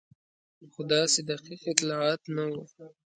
[0.71, 2.63] خو داسې دقیق اطلاعات نه وو.